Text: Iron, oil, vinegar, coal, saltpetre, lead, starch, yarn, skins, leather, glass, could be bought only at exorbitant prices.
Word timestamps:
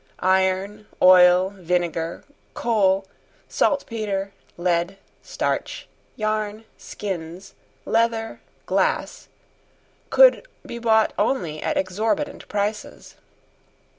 Iron, 0.21 0.87
oil, 0.99 1.51
vinegar, 1.55 2.23
coal, 2.55 3.05
saltpetre, 3.47 4.31
lead, 4.57 4.97
starch, 5.21 5.87
yarn, 6.15 6.65
skins, 6.75 7.53
leather, 7.85 8.41
glass, 8.65 9.27
could 10.09 10.47
be 10.65 10.79
bought 10.79 11.13
only 11.19 11.61
at 11.61 11.77
exorbitant 11.77 12.47
prices. 12.47 13.13